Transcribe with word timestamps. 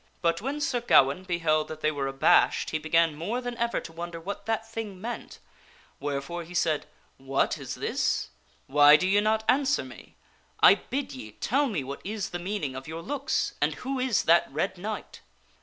But 0.23 0.41
when 0.41 0.59
Sir 0.59 0.79
Gawaine 0.81 1.25
beheld 1.25 1.67
that 1.67 1.81
they 1.81 1.91
were 1.91 2.07
abashed 2.07 2.71
he 2.71 2.79
began 2.79 3.13
more 3.13 3.39
than 3.39 3.55
ever 3.57 3.79
to 3.81 3.93
wonder 3.93 4.19
what 4.19 4.47
that 4.47 4.67
thing 4.67 4.99
meant; 4.99 5.37
wherefore 5.99 6.43
he 6.43 6.55
said," 6.55 6.87
What 7.17 7.59
is 7.59 7.75
this? 7.75 8.31
Why 8.65 8.95
do 8.95 9.07
ye 9.07 9.21
not 9.21 9.43
answer 9.47 9.83
me? 9.83 10.15
I 10.59 10.73
bid 10.73 11.13
ye 11.13 11.33
tell 11.33 11.67
me 11.67 11.83
what 11.83 12.01
is 12.03 12.31
the 12.31 12.39
meaning 12.39 12.75
of 12.75 12.87
your 12.87 13.03
looks, 13.03 13.53
and 13.61 13.75
who 13.75 13.99
is 13.99 14.23
that 14.23 14.51
red 14.51 14.75
knight 14.75 15.21